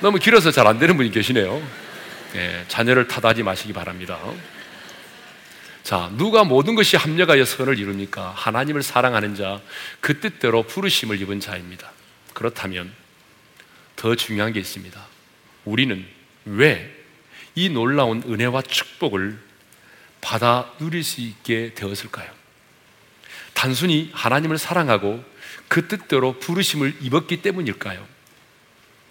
[0.00, 1.60] 너무 길어서 잘 안 되는 분이 계시네요.
[2.34, 4.18] 네, 자녀를 타다지 마시기 바랍니다.
[5.82, 8.32] 자, 누가 모든 것이 합력하여 선을 이룹니까?
[8.36, 9.60] 하나님을 사랑하는 자,
[10.00, 11.90] 그 뜻대로 부르심을 입은 자입니다.
[12.34, 12.92] 그렇다면
[13.96, 15.00] 더 중요한 게 있습니다.
[15.64, 16.06] 우리는
[16.44, 16.98] 왜
[17.58, 19.36] 이 놀라운 은혜와 축복을
[20.20, 22.30] 받아 누릴 수 있게 되었을까요?
[23.52, 25.24] 단순히 하나님을 사랑하고
[25.66, 28.06] 그 뜻대로 부르심을 입었기 때문일까요?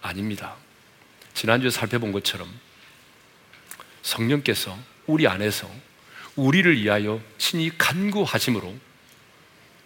[0.00, 0.56] 아닙니다.
[1.34, 2.48] 지난주에 살펴본 것처럼
[4.00, 5.70] 성령께서 우리 안에서
[6.34, 8.74] 우리를 위하여 친히 간구하심으로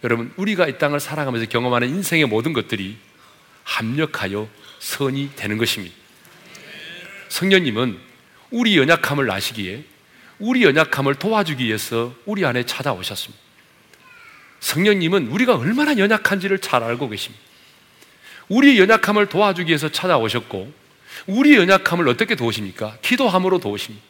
[0.05, 2.97] 여러분 우리가 이 땅을 살아가면서 경험하는 인생의 모든 것들이
[3.65, 4.47] 합력하여
[4.79, 6.02] 선이 되는 것입니다.
[7.33, 7.97] 성령님은
[8.51, 9.83] 우리 연약함을 아시기에
[10.37, 13.41] 우리 연약함을 도와주기 위해서 우리 안에 찾아오셨습니다.
[14.59, 17.43] 성령님은 우리가 얼마나 연약한지를 잘 알고 계십니다.
[18.49, 20.71] 우리 연약함을 도와주기 위해서 찾아오셨고
[21.25, 22.97] 우리 연약함을 어떻게 도우십니까?
[23.01, 24.05] 기도함으로 도우십니다.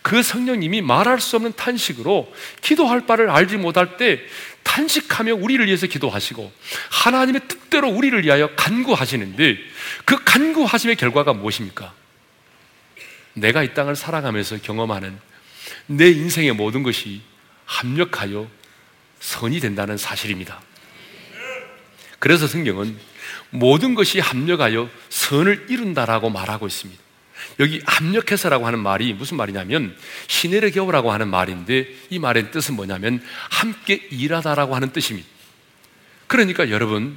[0.00, 4.22] 그 성령님이 말할 수 없는 탄식으로 기도할 바를 알지 못할 때
[4.62, 6.50] 탄식하며 우리를 위해서 기도하시고
[6.88, 9.58] 하나님의 뜻대로 우리를 위하여 간구하시는데
[10.06, 12.03] 그 간구하심의 결과가 무엇입니까?
[13.34, 15.18] 내가 이 땅을 살아가면서 경험하는
[15.86, 17.22] 내 인생의 모든 것이
[17.66, 18.48] 합력하여
[19.20, 20.60] 선이 된다는 사실입니다.
[22.18, 22.96] 그래서 성경은
[23.50, 27.02] 모든 것이 합력하여 선을 이룬다라고 말하고 있습니다.
[27.60, 33.94] 여기 합력해서라고 하는 말이 무슨 말이냐면 시내를 겨우라고 하는 말인데 이 말의 뜻은 뭐냐면 함께
[34.10, 35.28] 일하다라고 하는 뜻입니다.
[36.26, 37.16] 그러니까 여러분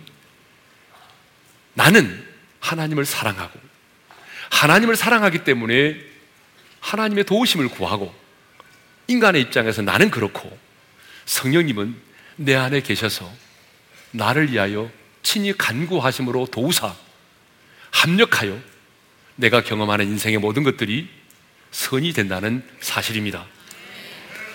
[1.73, 2.25] 나는
[2.60, 3.66] 하나님을 사랑하고
[4.58, 5.98] 하나님을 사랑하기 때문에
[6.80, 8.13] 하나님의 도우심을 구하고
[9.08, 10.58] 인간의 입장에서 나는 그렇고
[11.26, 11.96] 성령님은
[12.38, 13.32] 내 안에 계셔서
[14.12, 14.89] 나를 위하여
[15.22, 16.96] 친히 간구하심으로 도우사
[17.91, 18.60] 합력하여
[19.36, 21.08] 내가 경험하는 인생의 모든 것들이
[21.70, 23.46] 선이 된다는 사실입니다.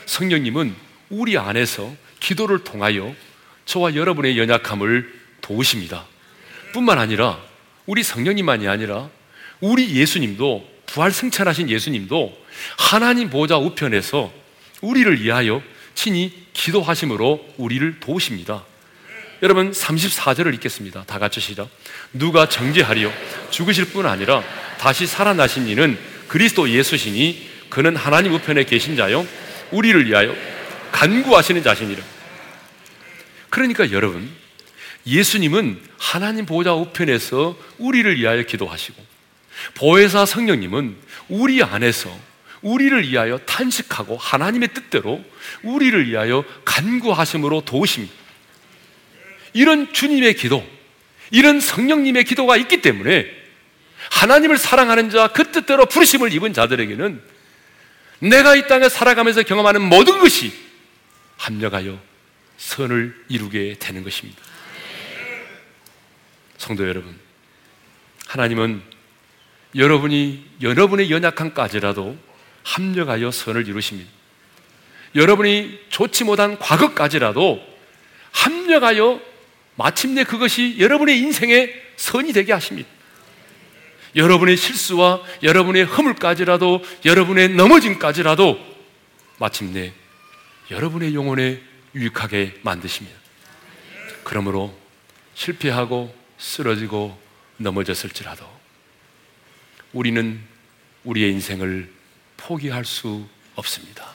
[0.06, 0.74] 성령님은
[1.10, 3.14] 우리 안에서 기도를 통하여
[3.66, 6.06] 저와 여러분의 연약함을 도우십니다.
[6.72, 7.38] 뿐만 아니라
[7.86, 9.08] 우리 성령님만이 아니라
[9.62, 12.36] 우리 예수님도 부활 승천하신 예수님도
[12.76, 14.32] 하나님 보좌 우편에서
[14.82, 15.62] 우리를 위하여
[15.94, 18.64] 친히 기도하심으로 우리를 도우십니다.
[19.40, 21.04] 여러분 34절을 읽겠습니다.
[21.04, 21.68] 다 같이 시작.
[22.12, 23.12] 누가 정죄하리요
[23.50, 24.42] 죽으실 뿐 아니라
[24.78, 25.96] 다시 살아나신 이는
[26.26, 29.24] 그리스도 예수시니 그는 하나님 우편에 계신 자요
[29.70, 30.34] 우리를 위하여
[30.90, 32.02] 간구하시는 자신이라.
[33.48, 34.28] 그러니까 여러분
[35.06, 39.11] 예수님은 하나님 보좌 우편에서 우리를 위하여 기도하시고
[39.74, 40.96] 보혜사 성령님은
[41.28, 42.16] 우리 안에서
[42.62, 45.24] 우리를 위하여 탄식하고 하나님의 뜻대로
[45.62, 48.14] 우리를 위하여 간구하심으로 도우십니다.
[49.52, 50.66] 이런 주님의 기도,
[51.30, 53.26] 이런 성령님의 기도가 있기 때문에
[54.10, 57.22] 하나님을 사랑하는 자, 그 뜻대로 부르심을 입은 자들에게는
[58.20, 60.52] 내가 이 땅에 살아가면서 경험하는 모든 것이
[61.38, 62.00] 합력하여
[62.56, 64.40] 선을 이루게 되는 것입니다.
[66.58, 67.18] 성도 여러분,
[68.28, 68.91] 하나님은
[69.74, 72.16] 여러분이 여러분의 연약함까지라도
[72.64, 74.10] 합력하여 선을 이루십니다.
[75.14, 77.60] 여러분이 좋지 못한 과거까지라도
[78.32, 79.20] 합력하여
[79.76, 82.88] 마침내 그것이 여러분의 인생의 선이 되게 하십니다.
[84.14, 88.58] 여러분의 실수와 여러분의 허물까지라도 여러분의 넘어짐까지라도
[89.38, 89.92] 마침내
[90.70, 91.60] 여러분의 영혼에
[91.94, 93.18] 유익하게 만드십니다.
[94.24, 94.76] 그러므로
[95.34, 97.18] 실패하고 쓰러지고
[97.56, 98.51] 넘어졌을지라도
[99.92, 100.40] 우리는
[101.04, 101.90] 우리의 인생을
[102.36, 104.12] 포기할 수 없습니다.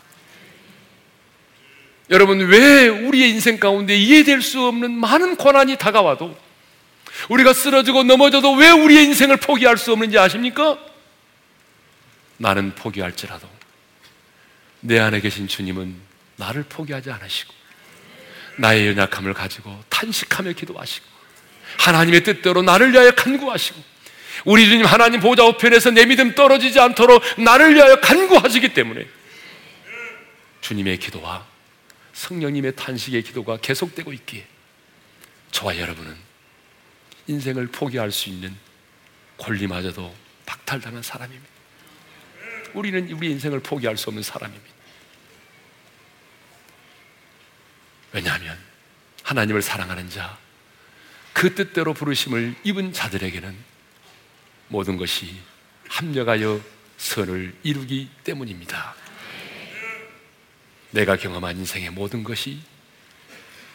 [2.10, 6.38] 여러분, 왜 우리의 인생 가운데 이해될 수 없는 많은 고난이 다가와도
[7.30, 10.78] 우리가 쓰러지고 넘어져도 왜 우리의 인생을 포기할 수 없는지 아십니까?
[12.38, 13.50] 나는 포기할지라도
[14.80, 15.96] 내 안에 계신 주님은
[16.38, 17.54] 나를 포기하지 않으시고
[18.58, 21.06] 나의 연약함을 가지고 탄식하며 기도하시고
[21.80, 23.97] 하나님의 뜻대로 나를 위하여 간구하시고
[24.48, 29.06] 우리 주님 하나님 보좌 우편에서 내 믿음 떨어지지 않도록 나를 위하여 간구하시기 때문에
[30.62, 31.46] 주님의 기도와
[32.14, 34.48] 성령님의 탄식의 기도가 계속되고 있기에
[35.52, 36.16] 저와 여러분은
[37.28, 38.56] 인생을 포기할 수 있는
[39.38, 41.46] 권리마저도 박탈당한 사람입니다.
[42.74, 44.74] 우리는 우리 인생을 포기할 수 없는 사람입니다.
[48.14, 48.58] 왜냐하면
[49.24, 50.38] 하나님을 사랑하는 자,
[51.34, 53.77] 그 뜻대로 부르심을 입은 자들에게는
[54.68, 55.36] 모든 것이
[55.88, 56.62] 합력하여
[56.98, 58.96] 선을 이루기 때문입니다.
[60.92, 62.60] 내가 경험한 인생의 모든 것이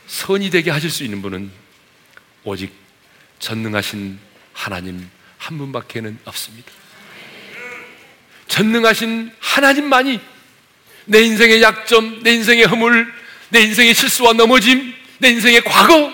[0.07, 1.50] 선이 되게 하실 수 있는 분은
[2.44, 2.72] 오직
[3.38, 4.18] 전능하신
[4.52, 6.70] 하나님 한 분밖에는 없습니다.
[8.48, 10.20] 전능하신 하나님만이
[11.07, 13.12] 내 인생의 약점, 내 인생의 허물,
[13.50, 16.12] 내 인생의 실수와 넘어짐, 내 인생의 과거,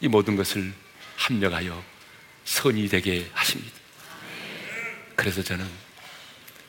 [0.00, 0.72] 이 모든 것을
[1.16, 1.82] 합력하여
[2.44, 3.77] 선이 되게 하십니다.
[5.18, 5.68] 그래서 저는,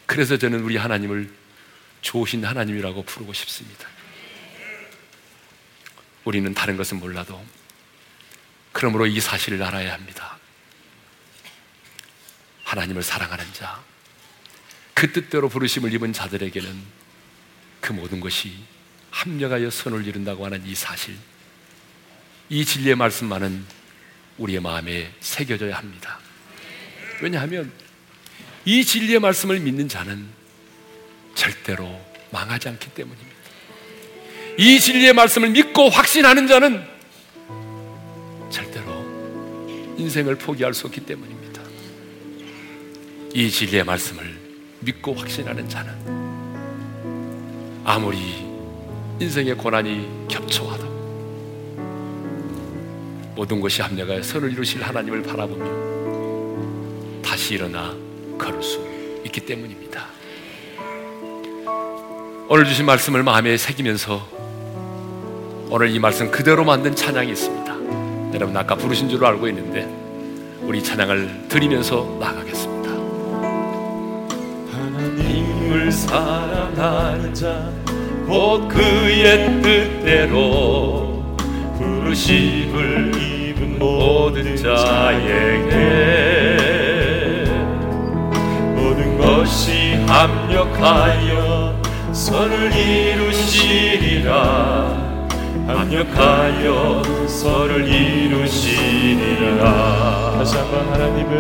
[0.08, 1.32] 그래서 저는 우리 하나님을
[2.02, 3.88] 좋으신 하나님이라고 부르고 싶습니다.
[6.26, 7.46] 우리는 다른 것은 몰라도
[8.72, 10.40] 그러므로 이 사실을 알아야 합니다.
[12.64, 13.84] 하나님을 사랑하는 자,
[14.96, 16.84] 그 뜻대로 부르심을 입은 자들에게는
[17.82, 18.58] 그 모든 것이
[19.12, 21.16] 합력하여 선을 이룬다고 하는 이 사실,
[22.50, 23.64] 이 진리의 말씀만은
[24.40, 26.18] 우리의 마음에 새겨져야 합니다.
[27.22, 27.72] 왜냐하면
[28.66, 30.26] 이 진리의 말씀을 믿는 자는
[31.36, 31.90] 절대로
[32.32, 33.30] 망하지 않기 때문입니다.
[34.58, 36.84] 이 진리의 말씀을 믿고 확신하는 자는
[38.50, 38.92] 절대로
[39.98, 41.62] 인생을 포기할 수 없기 때문입니다.
[43.34, 44.38] 이 진리의 말씀을
[44.82, 45.94] 믿고 확신하는 자는
[47.86, 48.18] 아무리
[49.20, 50.90] 인생의 고난이 겹쳐와도
[53.36, 58.09] 모든 것이 합력하여 선을 이루실 하나님을 바라보며 다시 일어나
[58.40, 58.80] 걸을 수
[59.26, 60.06] 있기 때문입니다.
[62.48, 64.28] 오늘 주신 말씀을 마음에 새기면서
[65.70, 67.76] 오늘 이 말씀 그대로 만든 찬양이 있습니다.
[68.34, 70.00] 여러분 아까 부르신 줄 알고 있는데
[70.62, 72.90] 우리 찬양을 드리면서 나가겠습니다.
[74.72, 81.36] 하나님을 사랑하는 자곧 그의 뜻대로
[81.78, 86.59] 부르심을 입은 모든 자에게
[90.10, 94.32] 합력하여 선을 이루시리라.
[95.68, 99.64] 합력하여 선을 이루시리라.
[100.38, 101.40] 다시 한번 하나님을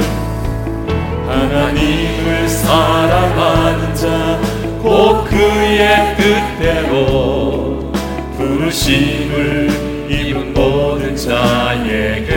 [1.28, 4.40] 하나님을 사랑하는 자
[4.82, 7.92] 곧 그의 뜻대로
[8.38, 12.32] 부르심을 입은 모든 자에게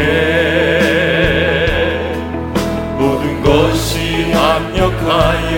[2.99, 5.52] 모든 것이 합력하여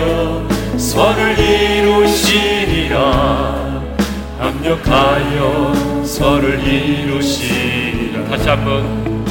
[0.95, 2.95] 선을 이루시리라.
[4.39, 8.23] 합력하여 선을 이루시리라.
[8.29, 9.25] 다시 한번.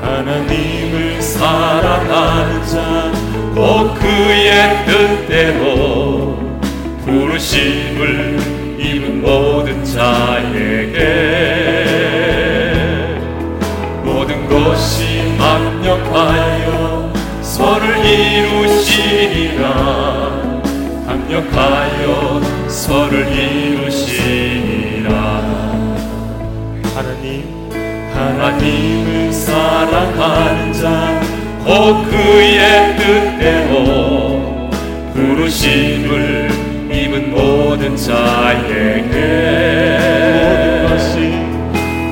[0.00, 6.38] 하나님을 사랑하는 자곧 그의 뜻대로
[7.04, 8.38] 부르심을
[8.78, 10.98] 입은 모든 자에게
[14.02, 16.61] 모든 것이 합력하여
[17.62, 19.62] 선을 이루시리라.
[21.06, 25.12] 합력하여 선을 이루시리라.
[26.92, 27.70] 하나님
[28.12, 34.68] 하나님을 사랑하는 자곧 그의 뜻대로
[35.14, 36.50] 부르심을
[36.90, 39.22] 입은 모든 자에게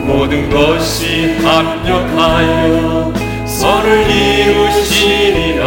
[0.06, 3.19] 모든 것이 합력하여
[3.80, 5.64] 선을 이루시리라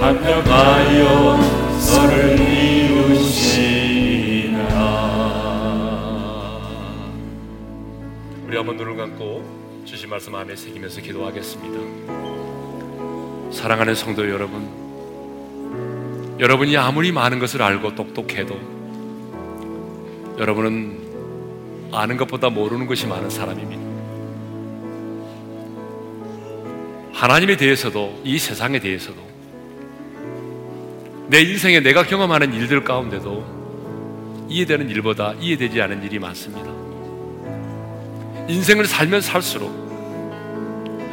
[0.00, 1.42] 합력하여
[1.80, 3.50] 선을 이루시리라
[8.46, 11.80] 우리 한번 눈을 감고 주신 말씀 마음에 새기면서 기도하겠습니다.
[13.50, 14.68] 사랑하는 성도 여러분,
[16.38, 18.56] 여러분이 아무리 많은 것을 알고 똑똑해도
[20.38, 23.89] 여러분은 아는 것보다 모르는 것이 많은 사람입니다.
[27.20, 29.20] 하나님에 대해서도 이 세상에 대해서도
[31.28, 36.70] 내 인생에 내가 경험하는 일들 가운데도 이해되는 일보다 이해되지 않은 일이 많습니다.
[38.48, 39.70] 인생을 살면 살수록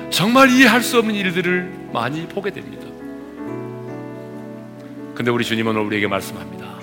[0.10, 2.88] 정말 이해할 수 없는 일들을 많이 보게 됩니다.
[5.14, 6.78] 근데 우리 주님은 우리에게 말씀합니다.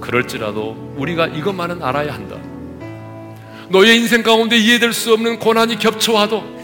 [0.00, 2.38] 그럴지라도 우리가 이것만은 알아야 한다.
[3.68, 6.61] 너의 인생 가운데 이해될 수 없는 고난이 겹쳐와도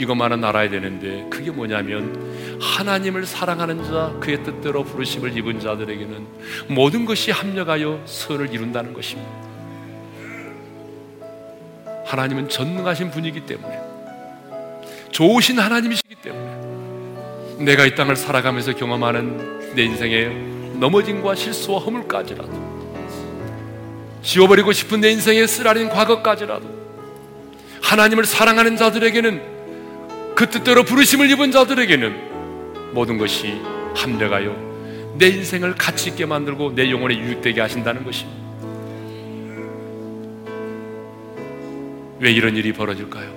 [0.00, 6.26] 이것만은 알아야 되는데 그게 뭐냐면 하나님을 사랑하는 자 그의 뜻대로 부르심을 입은 자들에게는
[6.68, 9.30] 모든 것이 합력하여 선을 이룬다는 것입니다.
[12.06, 13.78] 하나님은 전능하신 분이기 때문에
[15.10, 22.70] 좋으신 하나님이시기 때문에 내가 이 땅을 살아가면서 경험하는 내 인생의 넘어짐과 실수와 허물까지라도
[24.22, 26.80] 지워버리고 싶은 내 인생의 쓰라린 과거까지라도
[27.82, 29.59] 하나님을 사랑하는 자들에게는
[30.40, 33.60] 그 뜻대로 부르심을 입은 자들에게는 모든 것이
[33.94, 38.40] 합력하여 내 인생을 가치 있게 만들고 내 영혼에 유익되게 하신다는 것입니다.
[42.20, 43.30] 왜 이런 일이 벌어질까요?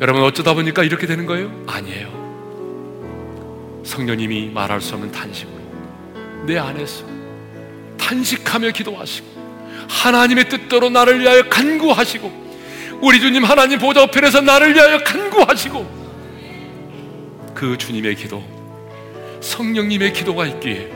[0.00, 1.64] 여러분 어쩌다 보니까 이렇게 되는 거예요?
[1.68, 2.10] 아니에요.
[3.84, 5.62] 성령님이 말할 수 없는 탄식으로
[6.44, 7.04] 내 안에서
[7.98, 9.28] 탄식하며 기도하시고
[9.88, 12.41] 하나님의 뜻대로 나를 위하여 간구하시고
[13.02, 16.02] 우리 주님 하나님 보좌 편에서 나를 위하여 간구하시고
[17.52, 18.40] 그 주님의 기도
[19.40, 20.88] 성령님의 기도가 있기에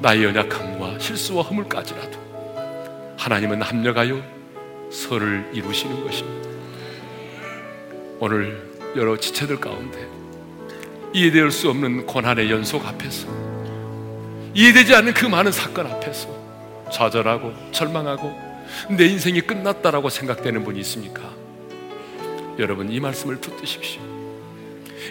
[0.00, 4.20] 나의 연약함과 실수와 허물까지라도 하나님은 합력하여
[4.90, 6.48] 설을 이루시는 것입니다.
[8.18, 8.60] 오늘
[8.96, 10.08] 여러 지체들 가운데
[11.12, 13.28] 이해될 수 없는 고난의 연속 앞에서
[14.52, 16.28] 이해되지 않는 그 많은 사건 앞에서
[16.92, 18.43] 좌절하고 절망하고
[18.90, 21.32] 내 인생이 끝났다라고 생각되는 분이 있습니까?
[22.58, 24.00] 여러분 이 말씀을 붙드십시오.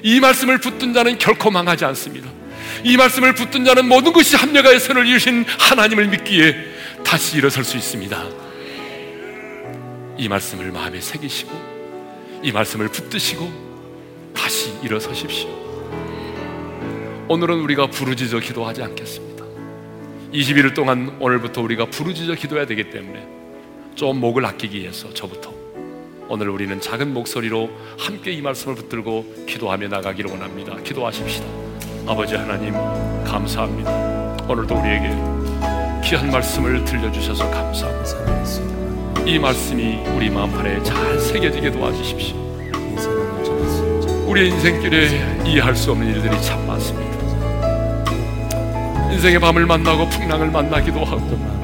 [0.04, 2.30] 이 말씀을 붙든 자는 결코 망하지 않습니다.
[2.84, 6.56] 이 말씀을 붙든 자는 모든 것이 합력하여 선을 이루신 하나님을 믿기에
[7.04, 8.24] 다시 일어설 수 있습니다.
[10.18, 11.74] 이 말씀을 마음에 새기시고
[12.44, 15.64] 이 말씀을 붙드시고 다시 일어서십시오.
[17.30, 19.46] 오늘은 우리가 부르짖어 기도하지 않겠습니다.
[20.34, 23.43] 21일 동안 오늘부터 우리가 부르짖어 기도해야 되기 때문에
[23.96, 25.54] 좀 목을 아끼기 위해서 저부터
[26.28, 30.76] 오늘 우리는 작은 목소리로 함께 이 말씀을 붙들고 기도하며 나가기를 원합니다.
[30.78, 31.46] 기도하십시다.
[32.08, 32.74] 아버지 하나님
[33.24, 33.92] 감사합니다.
[34.50, 35.10] 오늘도 우리에게
[36.04, 39.26] 귀한 말씀을 들려주셔서 감사합니다.
[39.26, 42.36] 이 말씀이 우리 마음판에 잘 새겨지게 도와주십시오.
[44.28, 47.14] 우리 인생길에 이해할 수 없는 일들이 참 많습니다.
[49.12, 51.63] 인생의 밤을 만나고 풍랑을 만나기도 하고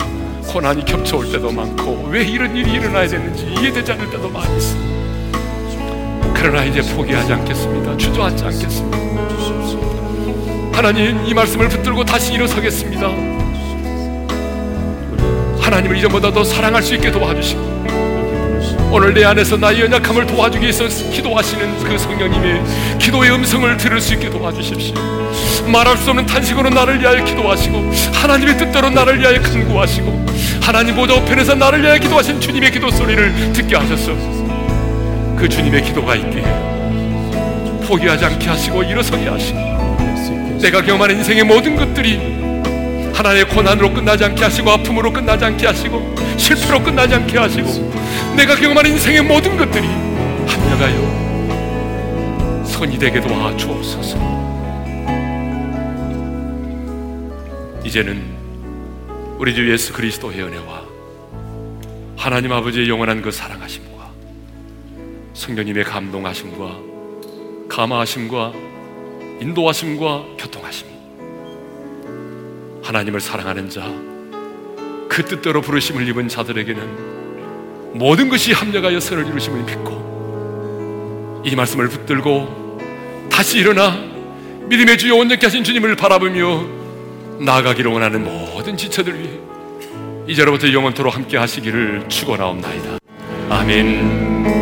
[0.49, 4.89] 고난이 겹쳐올 때도 많고 왜 이런 일이 일어나야 되는지 이해되지 않을 때도 많이 있습니다.
[6.33, 7.95] 그러나 이제 포기하지 않겠습니다.
[7.97, 8.97] 주저앉지 않겠습니다.
[10.73, 13.07] 하나님 이 말씀을 붙들고 다시 일어서겠습니다.
[15.61, 17.69] 하나님을 이전보다 더 사랑할 수 있게 도와주시고
[18.91, 22.63] 오늘 내 안에서 나의 연약함을 도와주기 위해서 기도하시는 그 성령님의
[22.97, 24.95] 기도의 음성을 들을 수 있게 도와주십시오.
[25.71, 30.28] 말할 수 없는 탄식으로 나를 위하여 기도하시고 하나님의 뜻대로 나를 위하여 간구하시고
[30.61, 34.13] 하나님 보좌 우편에서 나를 위하여 기도하신 주님의 기도 소리를 듣게 하셔서.
[35.39, 36.43] 그 주님의 기도가 있게
[37.87, 42.19] 포기하지 않게 하시고 일어서게 하시고 내가 경험하는 인생의 모든 것들이
[43.13, 47.93] 하나의 고난으로 끝나지 않게 하시고 아픔으로 끝나지 않게 하시고 실패로 끝나지 않게 하시고
[48.35, 49.87] 내가 경험하는 인생의 모든 것들이
[50.45, 51.19] 합력하여
[52.65, 54.17] 선이 되게 도와 주옵소서.
[57.85, 58.38] 이제는
[59.39, 60.83] 우리 주 예수 그리스도의 은혜와
[62.17, 64.11] 하나님 아버지의 영원한 그 사랑하심과
[65.33, 66.77] 성령님의 감동하심과
[67.69, 68.51] 감화하심과
[69.39, 70.87] 인도하심과 교통하심.
[72.83, 73.85] 하나님을 사랑하는 자,
[75.07, 83.59] 그 뜻대로 부르심을 입은 자들에게는 모든 것이 합력하여 선을 이루심을 믿고 이 말씀을 붙들고 다시
[83.59, 83.97] 일어나
[84.67, 86.78] 믿음의 주여 온전케 하신 주님을 바라보며
[87.39, 89.31] 나아가기를 원하는 모든 지체들 위해
[90.27, 92.99] 이제로부터 영원토록 함께 하시기를 축원하옵나이다.
[93.49, 94.58] 아멘.